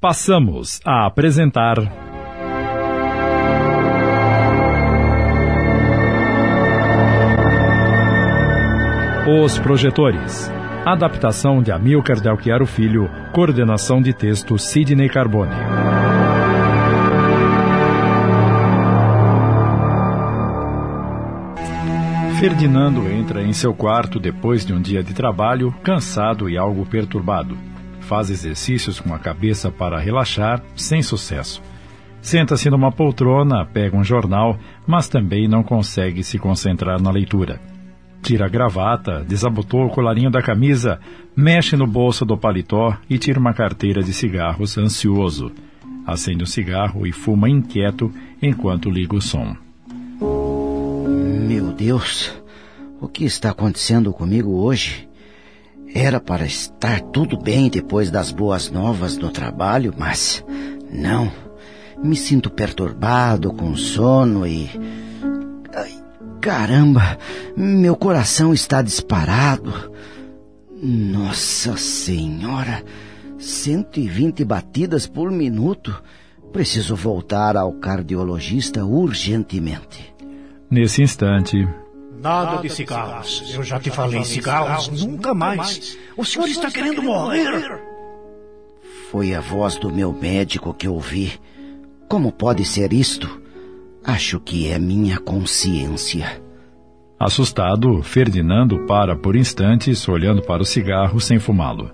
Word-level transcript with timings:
Passamos 0.00 0.80
a 0.82 1.04
apresentar. 1.04 1.76
Os 9.28 9.58
Projetores. 9.58 10.50
Adaptação 10.86 11.62
de 11.62 11.70
Amilcar 11.70 12.18
Delchiaro 12.18 12.64
Filho. 12.64 13.10
Coordenação 13.34 14.00
de 14.00 14.14
texto 14.14 14.56
Sidney 14.56 15.10
Carbone. 15.10 15.52
Ferdinando 22.40 23.06
entra 23.06 23.42
em 23.42 23.52
seu 23.52 23.74
quarto 23.74 24.18
depois 24.18 24.64
de 24.64 24.72
um 24.72 24.80
dia 24.80 25.02
de 25.02 25.12
trabalho, 25.12 25.74
cansado 25.82 26.48
e 26.48 26.56
algo 26.56 26.86
perturbado. 26.86 27.69
Faz 28.00 28.30
exercícios 28.30 28.98
com 28.98 29.14
a 29.14 29.18
cabeça 29.18 29.70
para 29.70 30.00
relaxar, 30.00 30.62
sem 30.74 31.02
sucesso. 31.02 31.62
Senta-se 32.20 32.68
numa 32.68 32.92
poltrona, 32.92 33.64
pega 33.64 33.96
um 33.96 34.04
jornal, 34.04 34.58
mas 34.86 35.08
também 35.08 35.48
não 35.48 35.62
consegue 35.62 36.22
se 36.22 36.38
concentrar 36.38 37.00
na 37.00 37.10
leitura. 37.10 37.60
Tira 38.22 38.46
a 38.46 38.48
gravata, 38.48 39.24
desabotou 39.24 39.86
o 39.86 39.90
colarinho 39.90 40.30
da 40.30 40.42
camisa, 40.42 41.00
mexe 41.34 41.76
no 41.76 41.86
bolso 41.86 42.24
do 42.24 42.36
paletó 42.36 42.96
e 43.08 43.16
tira 43.16 43.40
uma 43.40 43.54
carteira 43.54 44.02
de 44.02 44.12
cigarros 44.12 44.76
ansioso. 44.76 45.50
Acende 46.06 46.42
um 46.42 46.46
cigarro 46.46 47.06
e 47.06 47.12
fuma 47.12 47.48
inquieto 47.48 48.12
enquanto 48.42 48.90
liga 48.90 49.16
o 49.16 49.22
som. 49.22 49.56
Meu 51.48 51.72
Deus, 51.72 52.32
o 53.00 53.08
que 53.08 53.24
está 53.24 53.50
acontecendo 53.50 54.12
comigo 54.12 54.50
hoje? 54.62 55.08
Era 55.94 56.20
para 56.20 56.44
estar 56.44 57.00
tudo 57.00 57.36
bem 57.36 57.68
depois 57.68 58.10
das 58.10 58.30
boas 58.30 58.70
novas 58.70 59.16
do 59.16 59.28
trabalho, 59.30 59.92
mas 59.96 60.44
não. 60.90 61.30
Me 62.02 62.16
sinto 62.16 62.48
perturbado, 62.48 63.52
com 63.52 63.76
sono 63.76 64.46
e. 64.46 64.70
Ai, 65.74 65.92
caramba, 66.40 67.18
meu 67.56 67.96
coração 67.96 68.54
está 68.54 68.80
disparado. 68.80 69.92
Nossa 70.82 71.76
Senhora, 71.76 72.82
120 73.38 74.44
batidas 74.44 75.06
por 75.06 75.30
minuto. 75.30 76.02
Preciso 76.52 76.96
voltar 76.96 77.56
ao 77.56 77.72
cardiologista 77.74 78.84
urgentemente. 78.84 80.14
Nesse 80.70 81.02
instante. 81.02 81.68
Nada 82.20 82.60
de 82.60 82.68
cigarros. 82.68 83.54
Eu 83.54 83.62
já 83.62 83.80
te 83.80 83.90
falei, 83.90 84.22
cigarros 84.24 84.88
nunca 84.88 85.32
mais. 85.32 85.96
O 86.16 86.24
senhor 86.24 86.48
está 86.48 86.70
querendo 86.70 87.02
morrer. 87.02 87.80
Foi 89.10 89.34
a 89.34 89.40
voz 89.40 89.76
do 89.76 89.90
meu 89.90 90.12
médico 90.12 90.74
que 90.74 90.86
ouvi. 90.86 91.32
Como 92.08 92.30
pode 92.30 92.64
ser 92.66 92.92
isto? 92.92 93.40
Acho 94.04 94.38
que 94.38 94.68
é 94.68 94.78
minha 94.78 95.18
consciência. 95.18 96.42
Assustado, 97.18 98.02
Ferdinando 98.02 98.86
para 98.86 99.16
por 99.16 99.34
instantes 99.34 100.06
olhando 100.06 100.42
para 100.42 100.62
o 100.62 100.66
cigarro 100.66 101.20
sem 101.20 101.38
fumá-lo. 101.38 101.90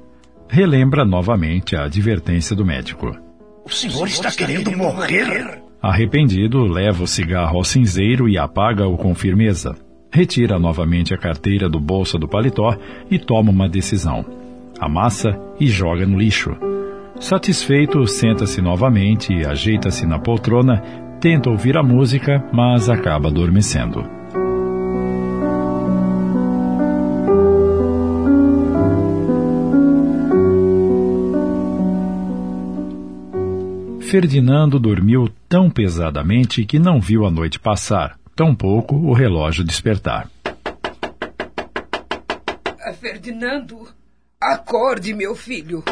Relembra 0.49 1.05
novamente 1.05 1.77
a 1.77 1.85
advertência 1.85 2.55
do 2.55 2.65
médico. 2.65 3.17
O 3.65 3.71
senhor 3.71 4.07
está 4.07 4.31
querendo 4.31 4.77
morrer? 4.77 5.63
Arrependido, 5.81 6.65
leva 6.65 7.05
o 7.05 7.07
cigarro 7.07 7.59
ao 7.59 7.65
cinzeiro 7.65 8.29
e 8.29 8.37
apaga-o 8.37 8.97
com 8.97 9.15
firmeza. 9.15 9.86
Retira 10.17 10.59
novamente 10.59 11.13
a 11.13 11.19
carteira 11.19 11.69
do 11.69 11.79
bolso 11.79 12.19
do 12.19 12.27
paletó 12.27 12.75
e 13.11 13.19
toma 13.19 13.51
uma 13.51 13.69
decisão. 13.69 14.25
Amassa 14.81 15.39
e 15.61 15.67
joga 15.67 16.07
no 16.07 16.19
lixo. 16.19 16.57
Satisfeito, 17.21 18.07
senta-se 18.07 18.63
novamente 18.63 19.45
ajeita-se 19.45 20.07
na 20.07 20.19
poltrona, 20.19 20.83
tenta 21.21 21.51
ouvir 21.51 21.77
a 21.77 21.83
música, 21.83 22.43
mas 22.51 22.89
acaba 22.89 23.29
adormecendo. 23.29 24.03
Ferdinando 34.01 34.81
dormiu 34.81 35.29
tão 35.47 35.69
pesadamente 35.69 36.65
que 36.65 36.79
não 36.79 37.03
viu 37.03 37.27
a 37.27 37.31
noite 37.31 37.61
passar, 37.61 38.16
tampouco 38.37 38.95
o 38.95 39.15
relógio 39.15 39.65
despertar. 39.65 40.31
Ferdinando, 43.01 43.89
acorde, 44.41 45.15
meu 45.15 45.35
filho. 45.35 45.83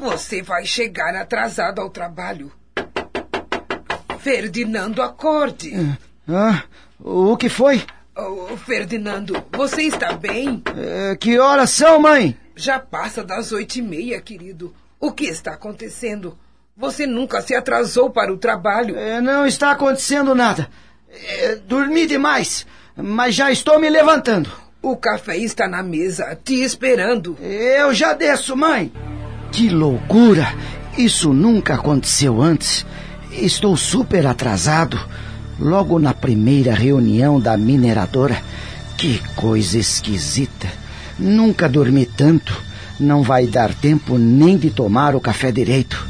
Você 0.00 0.42
vai 0.42 0.66
chegar 0.66 1.14
atrasado 1.14 1.80
ao 1.80 1.88
trabalho. 1.88 2.52
Ferdinando, 4.18 5.00
acorde. 5.00 5.72
Ah, 6.28 6.64
o 7.00 7.36
que 7.36 7.48
foi? 7.48 7.82
Oh, 8.16 8.56
Ferdinando, 8.56 9.42
você 9.52 9.82
está 9.82 10.12
bem? 10.12 10.62
É, 10.76 11.16
que 11.16 11.38
horas 11.38 11.70
são, 11.70 12.00
mãe? 12.00 12.36
Já 12.54 12.78
passa 12.78 13.22
das 13.22 13.52
oito 13.52 13.76
e 13.76 13.82
meia, 13.82 14.20
querido. 14.20 14.74
O 14.98 15.12
que 15.12 15.26
está 15.26 15.52
acontecendo? 15.52 16.36
Você 16.76 17.06
nunca 17.06 17.40
se 17.40 17.54
atrasou 17.54 18.10
para 18.10 18.32
o 18.32 18.38
trabalho. 18.38 18.96
É, 18.96 19.20
não 19.20 19.46
está 19.46 19.70
acontecendo 19.70 20.34
nada. 20.34 20.68
É, 21.24 21.56
dormi 21.66 22.06
demais, 22.06 22.66
mas 22.96 23.34
já 23.34 23.50
estou 23.50 23.78
me 23.78 23.88
levantando. 23.88 24.50
O 24.82 24.96
café 24.96 25.36
está 25.36 25.66
na 25.66 25.82
mesa, 25.82 26.38
te 26.44 26.62
esperando. 26.62 27.36
Eu 27.40 27.92
já 27.92 28.12
desço, 28.12 28.56
mãe. 28.56 28.92
Que 29.50 29.68
loucura! 29.68 30.54
Isso 30.96 31.32
nunca 31.32 31.74
aconteceu 31.74 32.40
antes. 32.40 32.86
Estou 33.32 33.76
super 33.76 34.26
atrasado. 34.26 34.98
Logo 35.58 35.98
na 35.98 36.14
primeira 36.14 36.74
reunião 36.74 37.40
da 37.40 37.56
mineradora. 37.56 38.40
Que 38.96 39.20
coisa 39.34 39.78
esquisita. 39.78 40.68
Nunca 41.18 41.68
dormi 41.68 42.06
tanto. 42.06 42.62
Não 42.98 43.22
vai 43.22 43.46
dar 43.46 43.74
tempo 43.74 44.16
nem 44.16 44.56
de 44.56 44.70
tomar 44.70 45.14
o 45.14 45.20
café 45.20 45.50
direito. 45.50 46.06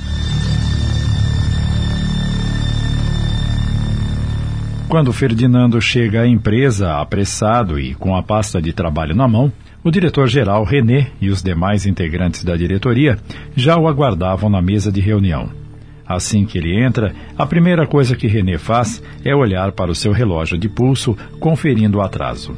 Quando 4.88 5.12
Ferdinando 5.12 5.80
chega 5.80 6.22
à 6.22 6.28
empresa, 6.28 7.00
apressado 7.00 7.78
e 7.78 7.92
com 7.94 8.14
a 8.14 8.22
pasta 8.22 8.62
de 8.62 8.72
trabalho 8.72 9.16
na 9.16 9.26
mão, 9.26 9.52
o 9.82 9.90
diretor-geral 9.90 10.62
René 10.62 11.08
e 11.20 11.28
os 11.28 11.42
demais 11.42 11.86
integrantes 11.86 12.44
da 12.44 12.56
diretoria 12.56 13.18
já 13.56 13.76
o 13.76 13.88
aguardavam 13.88 14.48
na 14.48 14.62
mesa 14.62 14.92
de 14.92 15.00
reunião. 15.00 15.50
Assim 16.06 16.44
que 16.44 16.56
ele 16.56 16.80
entra, 16.80 17.12
a 17.36 17.44
primeira 17.44 17.84
coisa 17.84 18.14
que 18.14 18.28
René 18.28 18.58
faz 18.58 19.02
é 19.24 19.34
olhar 19.34 19.72
para 19.72 19.90
o 19.90 19.94
seu 19.94 20.12
relógio 20.12 20.56
de 20.56 20.68
pulso, 20.68 21.18
conferindo 21.40 21.98
o 21.98 22.00
atraso. 22.00 22.56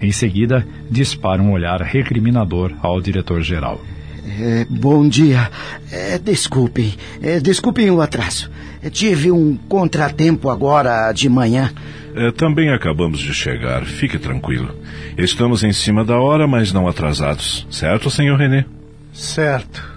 Em 0.00 0.12
seguida, 0.12 0.64
dispara 0.88 1.42
um 1.42 1.50
olhar 1.50 1.82
recriminador 1.82 2.72
ao 2.80 3.00
diretor-geral. 3.00 3.80
É, 4.26 4.66
bom 4.68 5.08
dia. 5.08 5.50
É, 5.90 6.18
desculpem. 6.18 6.94
É, 7.22 7.38
desculpem 7.38 7.90
o 7.90 8.00
atraso. 8.00 8.50
Tive 8.90 9.30
um 9.30 9.56
contratempo 9.56 10.50
agora 10.50 11.12
de 11.12 11.28
manhã. 11.28 11.72
É, 12.14 12.30
também 12.32 12.70
acabamos 12.70 13.20
de 13.20 13.32
chegar. 13.32 13.84
Fique 13.84 14.18
tranquilo. 14.18 14.74
Estamos 15.16 15.62
em 15.62 15.72
cima 15.72 16.04
da 16.04 16.18
hora, 16.18 16.46
mas 16.46 16.72
não 16.72 16.88
atrasados. 16.88 17.66
Certo, 17.70 18.10
senhor 18.10 18.38
René? 18.38 18.64
Certo. 19.12 19.96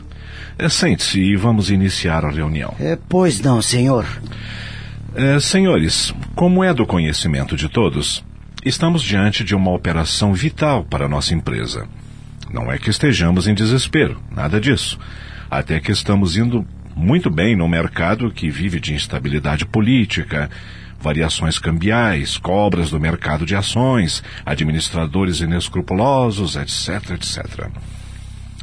É, 0.57 0.69
Sente-se 0.69 1.19
e 1.19 1.35
vamos 1.35 1.71
iniciar 1.71 2.25
a 2.25 2.29
reunião. 2.29 2.75
É, 2.79 2.97
pois 3.07 3.41
não, 3.41 3.61
senhor. 3.61 4.05
É, 5.15 5.39
senhores, 5.39 6.13
como 6.35 6.63
é 6.63 6.73
do 6.73 6.85
conhecimento 6.85 7.55
de 7.55 7.67
todos, 7.67 8.23
estamos 8.63 9.01
diante 9.01 9.43
de 9.43 9.55
uma 9.55 9.71
operação 9.71 10.33
vital 10.33 10.83
para 10.83 11.05
a 11.05 11.09
nossa 11.09 11.33
empresa. 11.33 11.87
Não 12.51 12.71
é 12.71 12.77
que 12.77 12.89
estejamos 12.89 13.47
em 13.47 13.53
desespero, 13.53 14.21
nada 14.31 14.59
disso. 14.59 14.99
Até 15.49 15.79
que 15.79 15.91
estamos 15.91 16.35
indo 16.35 16.65
muito 16.95 17.29
bem 17.29 17.55
no 17.55 17.67
mercado 17.67 18.31
que 18.31 18.49
vive 18.49 18.79
de 18.79 18.93
instabilidade 18.93 19.65
política, 19.65 20.49
variações 20.99 21.57
cambiais, 21.57 22.37
cobras 22.37 22.89
do 22.89 22.99
mercado 22.99 23.45
de 23.45 23.55
ações, 23.55 24.23
administradores 24.45 25.39
inescrupulosos, 25.39 26.55
etc, 26.55 27.11
etc. 27.11 27.67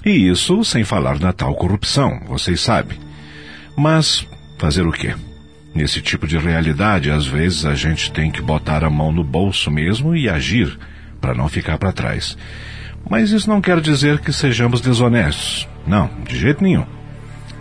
E 0.05 0.29
isso 0.29 0.63
sem 0.65 0.85
falar 0.85 1.19
na 1.19 1.33
tal 1.33 1.55
corrupção, 1.55 2.21
vocês 2.27 2.61
sabem. 2.61 2.99
Mas 3.77 4.27
fazer 4.59 4.87
o 4.87 4.93
quê? 4.93 5.15
Nesse 5.75 6.01
tipo 6.01 6.27
de 6.27 6.39
realidade, 6.39 7.11
às 7.11 7.27
vezes 7.27 7.65
a 7.65 7.75
gente 7.75 8.13
tem 8.13 8.31
que 8.31 8.41
botar 8.41 8.85
a 8.85 8.91
mão 8.91 9.13
no 9.13 9.25
bolso 9.25 9.71
mesmo 9.71 10.15
e 10.15 10.29
agir 10.29 10.79
para 11.21 11.35
não 11.35 11.49
ficar 11.49 11.77
para 11.79 11.93
trás. 11.93 12.37
Mas 13.09 13.31
isso 13.31 13.49
não 13.49 13.61
quer 13.61 13.81
dizer 13.81 14.19
que 14.21 14.33
sejamos 14.33 14.81
desonestos. 14.81 15.69
Não, 15.87 16.11
de 16.27 16.39
jeito 16.39 16.63
nenhum. 16.63 16.85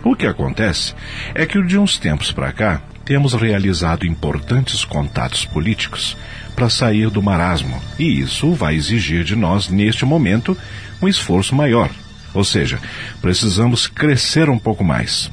O 0.04 0.14
que 0.14 0.26
acontece 0.26 0.94
é 1.34 1.46
que 1.46 1.62
de 1.62 1.78
uns 1.78 1.98
tempos 1.98 2.32
para 2.32 2.52
cá 2.52 2.82
temos 3.04 3.34
realizado 3.34 4.04
importantes 4.04 4.84
contatos 4.84 5.44
políticos 5.44 6.16
para 6.56 6.68
sair 6.70 7.10
do 7.10 7.22
marasmo, 7.22 7.80
e 7.98 8.20
isso 8.20 8.52
vai 8.52 8.74
exigir 8.74 9.22
de 9.22 9.36
nós, 9.36 9.68
neste 9.68 10.04
momento, 10.04 10.56
um 11.00 11.06
esforço 11.06 11.54
maior. 11.54 11.90
Ou 12.34 12.42
seja, 12.42 12.80
precisamos 13.20 13.86
crescer 13.86 14.48
um 14.48 14.58
pouco 14.58 14.82
mais. 14.82 15.30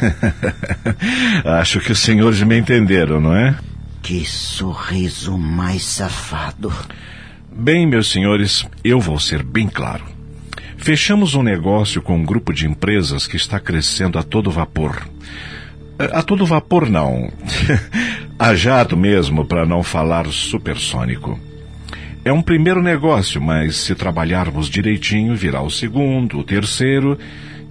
Acho 1.44 1.80
que 1.80 1.92
os 1.92 1.98
senhores 1.98 2.42
me 2.42 2.58
entenderam, 2.58 3.20
não 3.20 3.36
é? 3.36 3.56
Que 4.02 4.24
sorriso 4.24 5.36
mais 5.36 5.84
safado. 5.84 6.72
Bem, 7.54 7.86
meus 7.86 8.10
senhores, 8.10 8.66
eu 8.82 8.98
vou 8.98 9.20
ser 9.20 9.42
bem 9.42 9.68
claro. 9.68 10.04
Fechamos 10.78 11.34
um 11.34 11.42
negócio 11.42 12.00
com 12.00 12.16
um 12.16 12.24
grupo 12.24 12.52
de 12.52 12.66
empresas 12.66 13.26
que 13.26 13.36
está 13.36 13.60
crescendo 13.60 14.18
a 14.18 14.22
todo 14.22 14.50
vapor. 14.50 15.06
A 15.98 16.22
todo 16.22 16.46
vapor, 16.46 16.88
não. 16.88 17.30
a 18.38 18.54
jato 18.54 18.96
mesmo, 18.96 19.44
para 19.44 19.66
não 19.66 19.82
falar 19.82 20.26
supersônico. 20.26 21.38
É 22.24 22.32
um 22.32 22.42
primeiro 22.42 22.82
negócio, 22.82 23.40
mas 23.40 23.76
se 23.76 23.94
trabalharmos 23.94 24.68
direitinho, 24.68 25.36
virá 25.36 25.60
o 25.60 25.70
segundo, 25.70 26.38
o 26.38 26.44
terceiro 26.44 27.18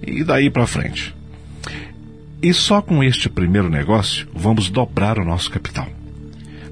e 0.00 0.22
daí 0.22 0.48
para 0.48 0.66
frente. 0.66 1.14
E 2.40 2.54
só 2.54 2.80
com 2.80 3.02
este 3.02 3.28
primeiro 3.28 3.68
negócio 3.68 4.28
vamos 4.32 4.70
dobrar 4.70 5.18
o 5.18 5.24
nosso 5.24 5.50
capital. 5.50 5.88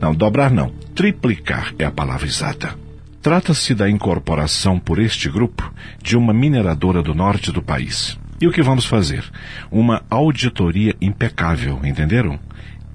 Não, 0.00 0.14
dobrar 0.14 0.50
não, 0.50 0.72
triplicar 0.94 1.74
é 1.78 1.84
a 1.84 1.90
palavra 1.90 2.26
exata. 2.26 2.89
Trata-se 3.22 3.74
da 3.74 3.88
incorporação 3.90 4.78
por 4.78 4.98
este 4.98 5.28
grupo 5.28 5.70
de 6.02 6.16
uma 6.16 6.32
mineradora 6.32 7.02
do 7.02 7.14
norte 7.14 7.52
do 7.52 7.60
país. 7.60 8.18
E 8.40 8.46
o 8.46 8.50
que 8.50 8.62
vamos 8.62 8.86
fazer? 8.86 9.30
Uma 9.70 10.02
auditoria 10.08 10.96
impecável, 11.02 11.78
entenderam? 11.84 12.40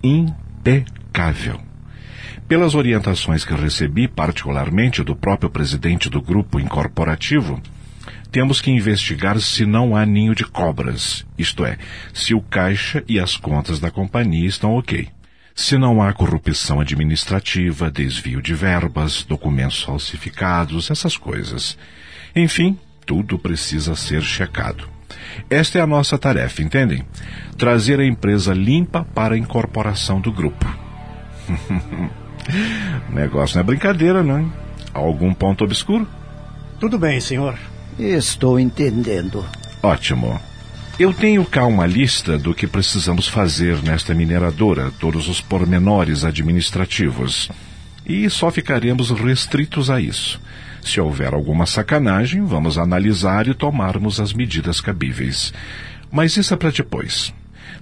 Impecável. 0.04 1.60
Pelas 2.48 2.74
orientações 2.74 3.45
que 3.45 3.54
recebi, 3.54 4.07
particularmente 4.07 5.04
do 5.04 5.16
próprio 5.16 5.50
presidente 5.50 6.10
do 6.10 6.19
grupo 6.19 6.60
incorporativo, 6.60 7.62
temos 8.31 8.60
que 8.60 8.72
investigar 8.72 9.39
se 9.39 9.63
não 9.63 9.95
há 9.95 10.07
ninho 10.07 10.33
de 10.33 10.44
cobras, 10.44 11.24
isto 11.38 11.63
é, 11.63 11.77
se 12.13 12.33
o 12.33 12.42
caixa 12.42 13.04
e 13.07 13.19
as 13.19 13.38
contas 13.38 13.80
da 13.80 13.92
companhia 13.92 14.48
estão 14.48 14.74
ok 14.74 15.07
se 15.55 15.77
não 15.77 16.01
há 16.01 16.11
corrupção 16.11 16.81
administrativa, 16.81 17.89
desvio 17.89 18.41
de 18.41 18.53
verbas, 18.53 19.23
documentos 19.23 19.81
falsificados, 19.81 20.91
essas 20.91 21.15
coisas. 21.15 21.77
Enfim, 22.35 22.77
tudo 23.05 23.39
precisa 23.39 23.95
ser 23.95 24.21
checado. 24.21 24.89
Esta 25.49 25.79
é 25.79 25.81
a 25.81 25.87
nossa 25.87 26.17
tarefa, 26.17 26.61
entendem? 26.61 27.05
Trazer 27.57 28.01
a 28.01 28.05
empresa 28.05 28.53
limpa 28.53 29.05
para 29.15 29.35
a 29.35 29.37
incorporação 29.37 30.19
do 30.19 30.29
grupo. 30.29 30.65
Negócio 33.09 33.55
não 33.55 33.61
é 33.61 33.63
brincadeira, 33.63 34.21
não. 34.21 34.51
Algum 34.93 35.33
ponto 35.33 35.63
obscuro? 35.63 36.05
Tudo 36.81 36.99
bem, 36.99 37.21
senhor. 37.21 37.57
Estou 37.97 38.59
entendendo. 38.59 39.45
Ótimo. 39.81 40.37
Eu 40.97 41.12
tenho 41.12 41.44
cá 41.44 41.65
uma 41.65 41.86
lista 41.86 42.38
do 42.38 42.56
que 42.56 42.65
precisamos 42.65 43.27
fazer 43.27 43.83
nesta 43.83 44.13
mineradora, 44.13 44.94
todos 44.97 45.27
os 45.27 45.42
pormenores 45.42 46.24
administrativos. 46.24 47.50
E 48.06 48.30
só 48.30 48.50
ficaremos 48.50 49.12
restritos 49.12 49.89
a 49.89 50.00
isso. 50.00 50.39
Se 50.81 51.01
houver 51.01 51.33
alguma 51.33 51.65
sacanagem, 51.65 52.45
vamos 52.45 52.77
analisar 52.77 53.45
e 53.45 53.53
tomarmos 53.53 54.21
as 54.21 54.31
medidas 54.31 54.80
cabíveis. 54.80 55.53
Mas 56.09 56.38
isso 56.38 56.53
é 56.53 56.57
para 56.57 56.71
depois. 56.71 57.33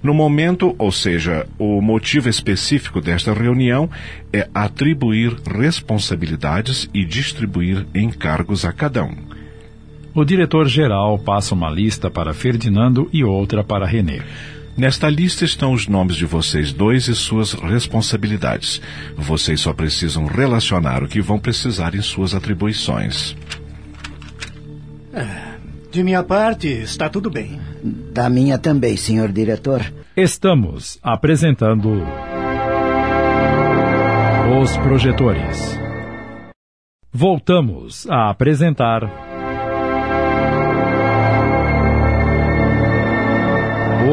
No 0.02 0.12
momento, 0.12 0.74
ou 0.76 0.90
seja, 0.90 1.46
o 1.56 1.80
motivo 1.80 2.28
específico 2.28 3.00
desta 3.00 3.32
reunião 3.32 3.88
é 4.32 4.48
atribuir 4.52 5.36
responsabilidades 5.46 6.90
e 6.92 7.04
distribuir 7.04 7.86
encargos 7.94 8.64
a 8.64 8.72
cada 8.72 9.04
um. 9.04 9.33
O 10.14 10.24
diretor-geral 10.24 11.18
passa 11.18 11.54
uma 11.54 11.68
lista 11.68 12.08
para 12.08 12.32
Ferdinando 12.32 13.08
e 13.12 13.24
outra 13.24 13.64
para 13.64 13.84
René. 13.84 14.22
Nesta 14.76 15.08
lista 15.08 15.44
estão 15.44 15.72
os 15.72 15.88
nomes 15.88 16.14
de 16.16 16.24
vocês 16.24 16.72
dois 16.72 17.08
e 17.08 17.14
suas 17.16 17.52
responsabilidades. 17.52 18.80
Vocês 19.16 19.60
só 19.60 19.72
precisam 19.72 20.26
relacionar 20.26 21.02
o 21.02 21.08
que 21.08 21.20
vão 21.20 21.38
precisar 21.38 21.96
em 21.96 22.00
suas 22.00 22.32
atribuições. 22.32 23.36
É, 25.12 25.54
de 25.90 26.04
minha 26.04 26.22
parte, 26.22 26.68
está 26.68 27.08
tudo 27.08 27.28
bem. 27.28 27.60
Da 28.12 28.30
minha 28.30 28.56
também, 28.56 28.96
senhor 28.96 29.32
diretor. 29.32 29.80
Estamos 30.16 30.98
apresentando. 31.02 32.04
Os 34.62 34.76
projetores. 34.76 35.78
Voltamos 37.12 38.08
a 38.08 38.30
apresentar. 38.30 39.33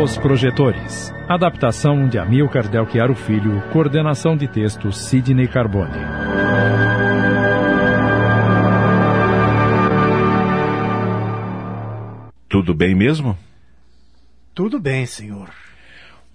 Os 0.01 0.18
Projetores. 0.18 1.13
Adaptação 1.30 2.09
de 2.09 2.18
Amilcar 2.18 2.68
Delchiaro 2.68 3.13
Filho. 3.13 3.62
Coordenação 3.71 4.36
de 4.36 4.48
texto 4.48 4.92
Sidney 4.92 5.48
Carbone. 5.48 5.92
Tudo 12.50 12.74
bem 12.74 12.95
mesmo? 12.95 13.38
Tudo 14.56 14.80
bem, 14.80 15.06
senhor. 15.06 15.51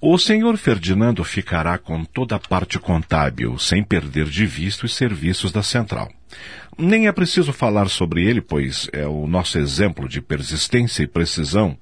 O 0.01 0.17
senhor 0.17 0.57
Ferdinando 0.57 1.25
ficará 1.25 1.77
com 1.77 2.05
toda 2.05 2.37
a 2.37 2.39
parte 2.39 2.79
contábil, 2.79 3.59
sem 3.59 3.83
perder 3.83 4.27
de 4.27 4.47
vista 4.47 4.87
os 4.87 4.95
serviços 4.95 5.51
da 5.51 5.65
central. 5.65 6.09
Nem 6.79 7.09
é 7.09 7.12
preciso 7.12 7.53
falar 7.53 7.89
sobre 7.89 8.25
ele, 8.25 8.41
pois 8.41 8.89
é 8.93 9.09
o 9.09 9.27
nosso 9.27 9.59
exemplo 9.59 10.09
de 10.09 10.21
persistência 10.21 11.03
e 11.03 11.09
precisão 11.09 11.77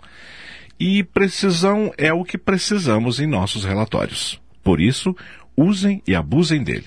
e 0.79 1.03
precisão 1.03 1.93
é 1.97 2.13
o 2.13 2.25
que 2.25 2.39
precisamos 2.39 3.21
em 3.21 3.27
nossos 3.27 3.65
relatórios. 3.65 4.41
Por 4.63 4.81
isso, 4.81 5.17
usem 5.57 6.03
e 6.07 6.15
abusem 6.15 6.63
dele. 6.63 6.87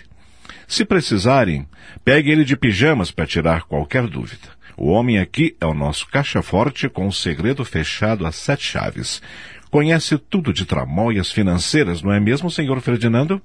Se 0.68 0.84
precisarem, 0.84 1.68
pegue 2.04 2.30
ele 2.30 2.44
de 2.44 2.58
pijamas 2.58 3.12
para 3.12 3.26
tirar 3.26 3.64
qualquer 3.64 4.08
dúvida. 4.08 4.50
O 4.76 4.90
homem 4.90 5.18
aqui 5.18 5.56
é 5.60 5.66
o 5.66 5.74
nosso 5.74 6.08
caixa 6.08 6.42
forte 6.42 6.88
com 6.88 7.08
o 7.08 7.14
segredo 7.14 7.66
fechado 7.66 8.26
a 8.28 8.32
sete 8.32 8.64
chaves. 8.64 9.22
Conhece 9.70 10.18
tudo 10.18 10.54
de 10.54 10.66
tramóias 10.66 11.32
financeiras, 11.32 12.02
não 12.02 12.12
é 12.12 12.20
mesmo, 12.20 12.50
senhor 12.50 12.80
Ferdinando? 12.82 13.42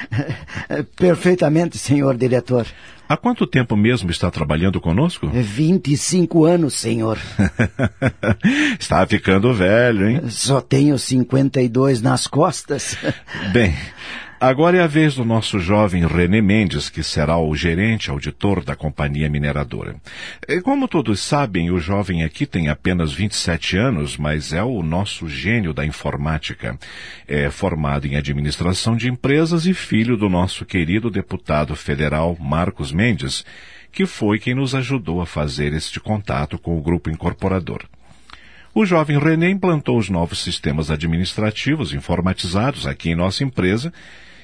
Perfeitamente, 0.96 1.78
senhor 1.78 2.16
diretor. 2.16 2.66
Há 3.08 3.16
quanto 3.16 3.46
tempo 3.46 3.74
mesmo 3.74 4.10
está 4.10 4.30
trabalhando 4.30 4.80
conosco? 4.82 5.26
25 5.28 6.44
anos, 6.44 6.74
senhor. 6.74 7.18
está 8.78 9.06
ficando 9.06 9.54
velho, 9.54 10.10
hein? 10.10 10.28
Só 10.28 10.60
tenho 10.60 10.98
52 10.98 12.02
nas 12.02 12.26
costas. 12.26 12.98
Bem, 13.50 13.74
Agora 14.40 14.76
é 14.76 14.80
a 14.80 14.86
vez 14.86 15.16
do 15.16 15.24
nosso 15.24 15.58
jovem 15.58 16.06
René 16.06 16.40
Mendes, 16.40 16.88
que 16.88 17.02
será 17.02 17.36
o 17.36 17.56
gerente 17.56 18.08
auditor 18.08 18.62
da 18.62 18.76
companhia 18.76 19.28
mineradora. 19.28 19.96
Como 20.62 20.86
todos 20.86 21.18
sabem, 21.18 21.72
o 21.72 21.80
jovem 21.80 22.22
aqui 22.22 22.46
tem 22.46 22.68
apenas 22.68 23.12
27 23.12 23.76
anos, 23.76 24.16
mas 24.16 24.52
é 24.52 24.62
o 24.62 24.80
nosso 24.80 25.28
gênio 25.28 25.74
da 25.74 25.84
informática. 25.84 26.78
É 27.26 27.50
formado 27.50 28.06
em 28.06 28.14
administração 28.14 28.96
de 28.96 29.08
empresas 29.08 29.66
e 29.66 29.74
filho 29.74 30.16
do 30.16 30.28
nosso 30.28 30.64
querido 30.64 31.10
deputado 31.10 31.74
federal 31.74 32.36
Marcos 32.38 32.92
Mendes, 32.92 33.44
que 33.90 34.06
foi 34.06 34.38
quem 34.38 34.54
nos 34.54 34.72
ajudou 34.72 35.20
a 35.20 35.26
fazer 35.26 35.72
este 35.72 35.98
contato 35.98 36.60
com 36.60 36.78
o 36.78 36.80
grupo 36.80 37.10
incorporador. 37.10 37.82
O 38.78 38.86
jovem 38.86 39.18
René 39.18 39.50
implantou 39.50 39.98
os 39.98 40.08
novos 40.08 40.38
sistemas 40.38 40.88
administrativos 40.88 41.92
informatizados 41.92 42.86
aqui 42.86 43.10
em 43.10 43.16
nossa 43.16 43.42
empresa 43.42 43.92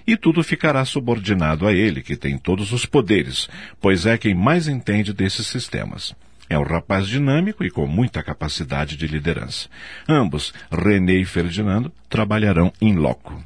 e 0.04 0.16
tudo 0.16 0.42
ficará 0.42 0.84
subordinado 0.84 1.68
a 1.68 1.72
ele, 1.72 2.02
que 2.02 2.16
tem 2.16 2.36
todos 2.36 2.72
os 2.72 2.84
poderes, 2.84 3.48
pois 3.80 4.06
é 4.06 4.18
quem 4.18 4.34
mais 4.34 4.66
entende 4.66 5.12
desses 5.12 5.46
sistemas. 5.46 6.16
É 6.50 6.58
um 6.58 6.64
rapaz 6.64 7.06
dinâmico 7.06 7.62
e 7.62 7.70
com 7.70 7.86
muita 7.86 8.24
capacidade 8.24 8.96
de 8.96 9.06
liderança. 9.06 9.68
Ambos, 10.08 10.52
René 10.68 11.12
e 11.12 11.24
Ferdinando, 11.24 11.92
trabalharão 12.08 12.72
em 12.80 12.92
loco. 12.92 13.40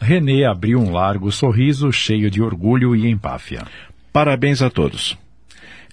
René 0.00 0.44
abriu 0.44 0.80
um 0.80 0.90
largo 0.90 1.30
sorriso 1.30 1.92
cheio 1.92 2.28
de 2.28 2.42
orgulho 2.42 2.96
e 2.96 3.08
empáfia. 3.08 3.62
Parabéns 4.12 4.60
a 4.60 4.68
todos. 4.68 5.16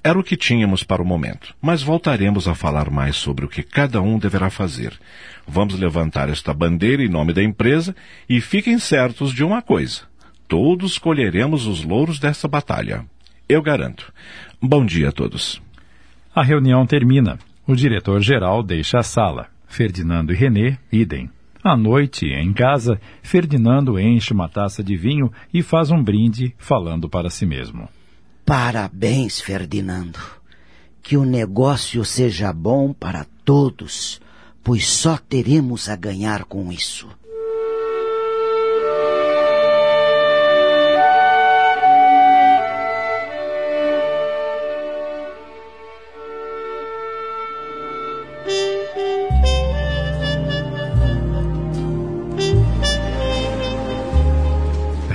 Era 0.04 0.20
o 0.20 0.24
que 0.24 0.38
tínhamos 0.38 0.84
para 0.84 1.02
o 1.02 1.06
momento, 1.06 1.56
mas 1.62 1.82
voltaremos 1.82 2.48
a 2.48 2.56
falar 2.56 2.90
mais 2.90 3.16
sobre 3.16 3.46
o 3.46 3.50
que 3.50 3.64
cada 3.64 4.02
um 4.02 4.18
deverá 4.18 4.50
fazer. 4.50 4.98
Vamos 5.48 5.78
levantar 5.80 6.30
esta 6.30 6.54
bandeira 6.54 7.04
em 7.04 7.10
nome 7.10 7.34
da 7.34 7.44
empresa 7.44 7.96
e 8.30 8.40
fiquem 8.40 8.80
certos 8.80 9.34
de 9.34 9.44
uma 9.44 9.62
coisa: 9.62 10.04
todos 10.48 10.98
colheremos 10.98 11.66
os 11.66 11.84
louros 11.84 12.20
dessa 12.20 12.48
batalha. 12.48 13.06
Eu 13.50 13.62
garanto. 13.62 14.12
Bom 14.62 14.86
dia 14.86 15.10
a 15.10 15.12
todos. 15.12 15.62
A 16.36 16.44
reunião 16.44 16.86
termina. 16.86 17.40
O 17.66 17.76
diretor-geral 17.76 18.62
deixa 18.62 19.00
a 19.00 19.04
sala. 19.04 19.48
Ferdinando 19.68 20.32
e 20.32 20.36
René, 20.36 20.78
idem. 20.92 21.30
À 21.64 21.76
noite, 21.76 22.28
em 22.28 22.54
casa, 22.54 23.00
Ferdinando 23.22 24.00
enche 24.00 24.32
uma 24.32 24.48
taça 24.48 24.84
de 24.84 24.96
vinho 24.96 25.32
e 25.54 25.62
faz 25.62 25.92
um 25.92 26.02
brinde, 26.02 26.54
falando 26.58 27.10
para 27.10 27.30
si 27.30 27.46
mesmo. 27.46 27.90
Parabéns, 28.48 29.40
Ferdinando. 29.40 30.20
Que 31.04 31.16
o 31.18 31.24
negócio 31.24 32.04
seja 32.04 32.52
bom 32.52 32.92
para 32.92 33.28
todos 33.46 34.20
pois 34.68 34.86
só 34.86 35.18
teremos 35.18 35.88
a 35.88 35.96
ganhar 35.96 36.44
com 36.44 36.74
isso. 36.74 37.08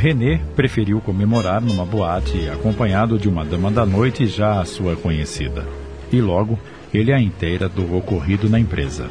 René 0.03 0.41
preferiu 0.57 1.01
comemorar 1.01 1.61
numa 1.61 1.87
boate 1.87 2.49
acompanhado 2.49 3.17
de 3.17 3.29
uma 3.29 3.45
dama 3.45 3.71
da 3.71 3.87
noite 3.87 4.27
já 4.27 4.65
sua 4.65 4.97
conhecida. 4.97 5.65
E 6.11 6.21
logo 6.21 6.59
ele 6.93 7.13
a 7.13 7.21
inteira 7.21 7.69
do 7.69 7.97
ocorrido 7.97 8.51
na 8.51 8.59
empresa. 8.59 9.09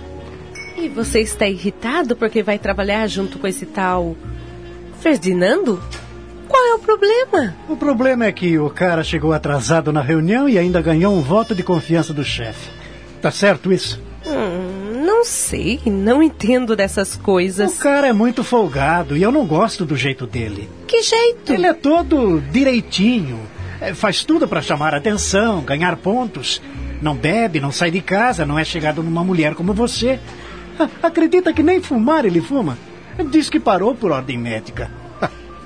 E 0.77 0.89
você 0.89 1.21
está 1.21 1.47
irritado 1.47 2.13
porque 2.13 2.43
vai 2.43 2.59
trabalhar 2.59 3.07
junto 3.07 3.39
com 3.39 3.47
esse 3.47 3.65
tal 3.65 4.17
Ferdinando? 4.99 5.81
Qual 6.49 6.61
é 6.61 6.73
o 6.73 6.79
problema? 6.79 7.55
O 7.69 7.77
problema 7.77 8.25
é 8.25 8.31
que 8.33 8.59
o 8.59 8.69
cara 8.69 9.01
chegou 9.01 9.31
atrasado 9.31 9.93
na 9.93 10.01
reunião 10.01 10.49
e 10.49 10.59
ainda 10.59 10.81
ganhou 10.81 11.15
um 11.15 11.21
voto 11.21 11.55
de 11.55 11.63
confiança 11.63 12.13
do 12.13 12.25
chefe. 12.25 12.69
Tá 13.21 13.31
certo 13.31 13.71
isso? 13.71 14.10
Não 15.21 15.25
sei, 15.25 15.79
não 15.85 16.23
entendo 16.23 16.75
dessas 16.75 17.15
coisas. 17.15 17.77
O 17.77 17.79
cara 17.79 18.07
é 18.07 18.11
muito 18.11 18.43
folgado 18.43 19.15
e 19.15 19.21
eu 19.21 19.31
não 19.31 19.45
gosto 19.45 19.85
do 19.85 19.95
jeito 19.95 20.25
dele. 20.25 20.67
Que 20.87 21.03
jeito? 21.03 21.53
Ele 21.53 21.67
é 21.67 21.73
todo 21.75 22.41
direitinho. 22.51 23.39
É, 23.79 23.93
faz 23.93 24.25
tudo 24.25 24.47
para 24.47 24.63
chamar 24.63 24.95
atenção, 24.95 25.61
ganhar 25.61 25.95
pontos. 25.97 26.59
Não 27.03 27.15
bebe, 27.15 27.59
não 27.59 27.71
sai 27.71 27.91
de 27.91 28.01
casa, 28.01 28.47
não 28.47 28.57
é 28.57 28.63
chegado 28.63 29.03
numa 29.03 29.23
mulher 29.23 29.53
como 29.53 29.75
você. 29.75 30.19
Acredita 31.03 31.53
que 31.53 31.61
nem 31.61 31.79
fumar 31.79 32.25
ele 32.25 32.41
fuma? 32.41 32.75
Diz 33.29 33.47
que 33.47 33.59
parou 33.59 33.93
por 33.93 34.11
ordem 34.11 34.39
médica. 34.39 34.89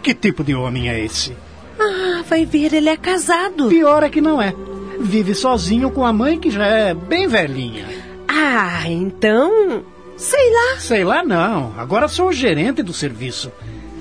Que 0.03 0.13
tipo 0.13 0.43
de 0.43 0.53
homem 0.53 0.89
é 0.89 0.99
esse? 0.99 1.31
Ah, 1.79 2.23
vai 2.27 2.45
ver, 2.45 2.73
ele 2.73 2.89
é 2.89 2.97
casado. 2.97 3.69
Pior 3.69 4.03
é 4.03 4.09
que 4.09 4.19
não 4.19 4.41
é. 4.41 4.53
Vive 4.99 5.33
sozinho 5.33 5.91
com 5.91 6.05
a 6.05 6.11
mãe 6.11 6.37
que 6.37 6.51
já 6.51 6.65
é 6.65 6.93
bem 6.93 7.25
velhinha. 7.25 7.94
Ah, 8.37 8.83
então. 8.89 9.85
Sei 10.17 10.51
lá. 10.51 10.77
Sei 10.77 11.03
lá 11.05 11.23
não. 11.23 11.73
Agora 11.77 12.09
sou 12.09 12.27
o 12.27 12.33
gerente 12.33 12.83
do 12.83 12.91
serviço. 12.91 13.49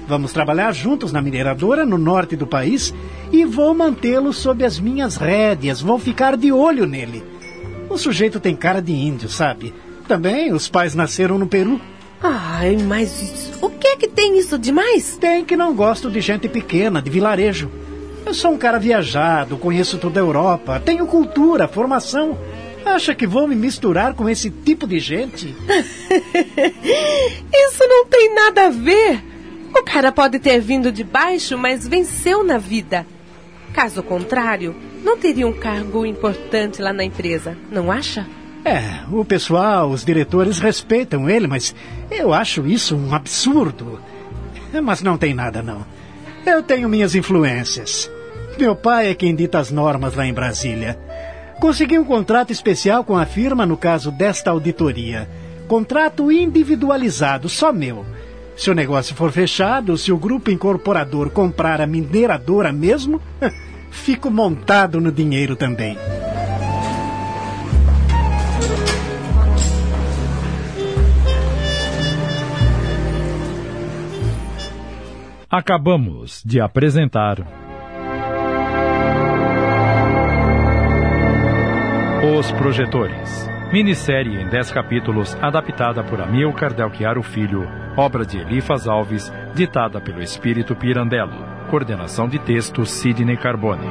Vamos 0.08 0.32
trabalhar 0.32 0.72
juntos 0.72 1.12
na 1.12 1.22
mineradora 1.22 1.86
no 1.86 1.96
norte 1.96 2.34
do 2.34 2.44
país 2.44 2.92
e 3.30 3.44
vou 3.44 3.72
mantê-lo 3.72 4.32
sob 4.32 4.64
as 4.64 4.80
minhas 4.80 5.16
rédeas. 5.16 5.80
Vou 5.80 6.00
ficar 6.00 6.36
de 6.36 6.50
olho 6.50 6.84
nele. 6.84 7.22
O 7.88 7.96
sujeito 7.96 8.40
tem 8.40 8.56
cara 8.56 8.82
de 8.82 8.92
índio, 8.92 9.28
sabe? 9.28 9.72
Também 10.08 10.52
os 10.52 10.68
pais 10.68 10.96
nasceram 10.96 11.38
no 11.38 11.46
Peru. 11.46 11.80
Ai, 12.20 12.76
mas 12.76 13.52
o 13.62 13.70
que 13.70 13.86
é 13.86 13.96
que 13.96 14.08
tem 14.08 14.36
isso 14.36 14.58
demais? 14.58 15.16
Tem 15.16 15.44
que 15.44 15.56
não 15.56 15.72
gosto 15.72 16.10
de 16.10 16.20
gente 16.20 16.48
pequena, 16.48 17.00
de 17.00 17.08
vilarejo. 17.08 17.70
Eu 18.26 18.34
sou 18.34 18.50
um 18.50 18.58
cara 18.58 18.78
viajado, 18.80 19.56
conheço 19.56 19.96
toda 19.96 20.18
a 20.18 20.22
Europa, 20.22 20.82
tenho 20.84 21.06
cultura, 21.06 21.68
formação. 21.68 22.36
Acha 22.84 23.14
que 23.14 23.26
vou 23.26 23.48
me 23.48 23.54
misturar 23.56 24.14
com 24.14 24.28
esse 24.28 24.50
tipo 24.50 24.86
de 24.86 24.98
gente? 24.98 25.54
Isso 27.52 27.86
não 27.88 28.06
tem 28.06 28.34
nada 28.34 28.66
a 28.66 28.70
ver. 28.70 29.24
O 29.74 29.82
cara 29.82 30.12
pode 30.12 30.38
ter 30.38 30.60
vindo 30.60 30.92
de 30.92 31.02
baixo, 31.02 31.58
mas 31.58 31.86
venceu 31.86 32.44
na 32.44 32.58
vida. 32.58 33.06
Caso 33.72 34.02
contrário, 34.02 34.76
não 35.02 35.18
teria 35.18 35.46
um 35.46 35.52
cargo 35.52 36.06
importante 36.06 36.80
lá 36.80 36.92
na 36.92 37.02
empresa, 37.02 37.56
não 37.70 37.90
acha? 37.90 38.26
É, 38.64 39.00
o 39.12 39.24
pessoal, 39.24 39.90
os 39.90 40.04
diretores 40.04 40.58
respeitam 40.58 41.28
ele, 41.28 41.46
mas 41.46 41.74
eu 42.10 42.32
acho 42.32 42.66
isso 42.66 42.96
um 42.96 43.14
absurdo. 43.14 44.00
Mas 44.82 45.02
não 45.02 45.18
tem 45.18 45.34
nada, 45.34 45.62
não. 45.62 45.84
Eu 46.46 46.62
tenho 46.62 46.88
minhas 46.88 47.14
influências. 47.14 48.10
Meu 48.58 48.74
pai 48.76 49.08
é 49.08 49.14
quem 49.14 49.34
dita 49.34 49.58
as 49.58 49.70
normas 49.70 50.14
lá 50.14 50.24
em 50.24 50.32
Brasília. 50.32 50.98
Consegui 51.64 51.98
um 51.98 52.04
contrato 52.04 52.52
especial 52.52 53.02
com 53.04 53.16
a 53.16 53.24
firma 53.24 53.64
no 53.64 53.74
caso 53.74 54.12
desta 54.12 54.50
auditoria. 54.50 55.26
Contrato 55.66 56.30
individualizado, 56.30 57.48
só 57.48 57.72
meu. 57.72 58.04
Se 58.54 58.70
o 58.70 58.74
negócio 58.74 59.16
for 59.16 59.32
fechado, 59.32 59.96
se 59.96 60.12
o 60.12 60.18
grupo 60.18 60.50
incorporador 60.50 61.30
comprar 61.30 61.80
a 61.80 61.86
mineradora 61.86 62.70
mesmo, 62.70 63.18
fico 63.90 64.30
montado 64.30 65.00
no 65.00 65.10
dinheiro 65.10 65.56
também. 65.56 65.96
Acabamos 75.48 76.42
de 76.44 76.60
apresentar. 76.60 77.63
Os 82.36 82.50
Projetores. 82.50 83.48
Minissérie 83.72 84.42
em 84.42 84.48
10 84.48 84.72
capítulos, 84.72 85.36
adaptada 85.40 86.02
por 86.02 86.20
Amilcar 86.20 86.74
Delchiaro 86.74 87.22
Filho, 87.22 87.64
obra 87.96 88.26
de 88.26 88.38
Elifas 88.38 88.88
Alves, 88.88 89.32
ditada 89.54 90.00
pelo 90.00 90.20
Espírito 90.20 90.74
Pirandello. 90.74 91.46
Coordenação 91.70 92.26
de 92.26 92.40
texto 92.40 92.84
Sidney 92.84 93.36
Carbone. 93.36 93.86